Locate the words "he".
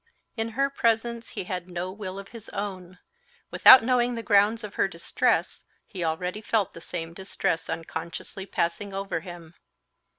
1.29-1.43, 5.85-6.03